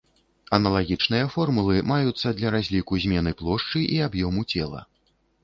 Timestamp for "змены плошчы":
3.05-3.79